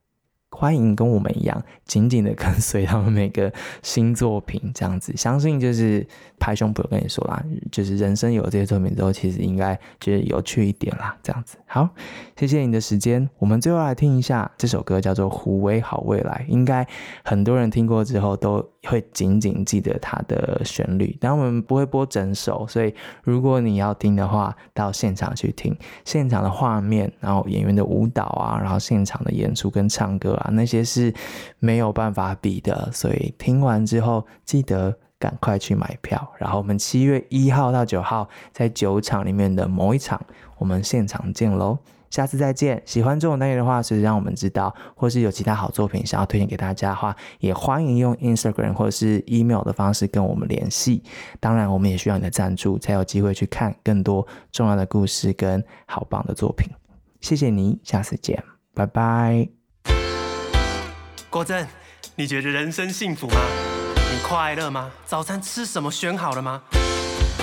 [0.58, 3.54] 欢迎跟我们一样紧紧的跟随他们每个
[3.84, 6.04] 新作品，这样子，相信就是
[6.40, 11.60] 拍胸脯跟你说啦，就是人生有这些作品之后，其实应该就是有趣一点啦，这样子。
[11.68, 11.88] 好，
[12.36, 16.88] 谢谢你的时间，我们最后来听一下这首歌，叫做《胡威好未来》，应该
[17.24, 31.14] 很多人听过之后都会紧紧记得它的旋律，但我们不会播整首，所以如果你要听的话，到现场去听现场的画面，然后演员的舞蹈啊，然后现场的演出跟唱歌啊，那些是
[31.60, 32.90] 没有办法比的。
[32.92, 36.26] 所以听完之后，记得赶快去买票。
[36.38, 40.20] 然后我们七月一号到九号在九场里面的某一场，
[40.58, 41.78] 我们现场见喽。
[42.10, 42.82] 下次再见！
[42.86, 51.04] 喜欢这种单元的话，随时让我们知道，或是有其他好作品想要推荐给大家的话，也欢迎用 Instagram 或者是 email 的方式跟我们联系。
[51.40, 56.70] 当然，我们也需要你的赞助，才有机会去看更多重要的故事跟好棒的作品。
[57.20, 58.44] 谢谢你，下次见，
[58.74, 59.50] 拜拜。
[61.30, 61.68] 郭珍，
[62.16, 63.36] 你觉得人生幸福吗？
[64.10, 64.92] 你快乐吗？
[65.06, 66.64] 早餐吃什么选好了吗？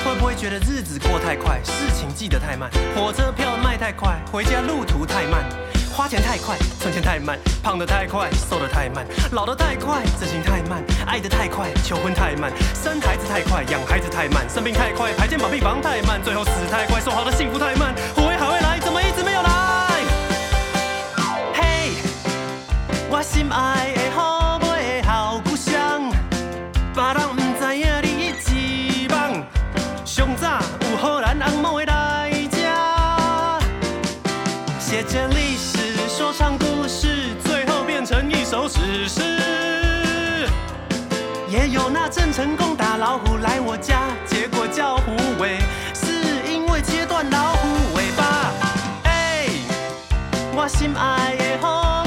[0.04, 5.42] 会不会觉得日子过太快，事情记得太慢，火车票卖太快，回家路途太慢，
[5.96, 19.48] 花钱太快，存钱太慢，胖得太快，瘦得太慢，老得太快，执行太慢，爱得太快，求婚太慢，生孩子太快，养孩子太慢，生病太快，排健保病房太慢，最后死太快，说好的幸福太慢，虎尾好未来怎么一直没有来？
[21.54, 21.92] 嘿，
[23.08, 23.83] 我心爱
[39.04, 39.20] 只是，
[41.50, 45.58] 也有那郑成功打老虎来我家，结果叫虎尾，
[45.92, 48.50] 是因为切断老虎尾巴。
[49.02, 49.46] 哎，
[50.56, 52.03] 我心爱的虎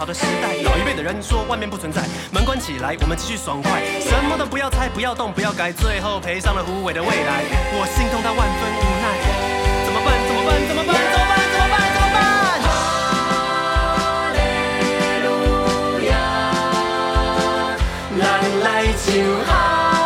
[0.00, 0.56] 好的时代。
[0.64, 2.00] 老一辈的人说外面不存在，
[2.32, 7.44] 门关起来，我们继续爽快，什么都不要猜，不要动，不要改，最后赔上了无谓的未来。
[7.74, 9.20] 我心痛到万分无奈，
[9.84, 10.16] 怎么办？
[10.26, 10.56] 怎么办？
[10.66, 10.96] 怎么办？
[11.12, 11.36] 怎么办？
[11.52, 11.76] 怎么办？
[11.92, 12.24] 怎么办？
[12.64, 14.40] 哈利
[15.28, 15.28] 路
[16.08, 16.16] 亚，
[18.18, 18.24] 咱
[18.64, 19.04] 来唱
[19.44, 19.99] 哈。